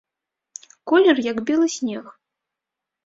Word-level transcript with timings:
Колер, 0.91 1.17
як 1.31 1.37
белы 1.49 1.67
снег. 1.77 2.05